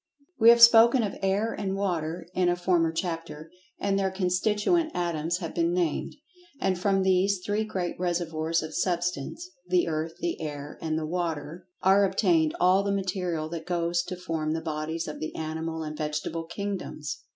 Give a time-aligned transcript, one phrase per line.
[0.39, 5.37] We have spoken of Air and Water, in a former chapter, and their constituent atoms
[5.37, 6.15] have been named.
[6.59, 12.55] And from these three great reservoirs of Substance—the Earth, the Air, and the Water—are obtained
[12.59, 17.19] all the material that goes to form the bodies of the animal and vegetable kingdoms.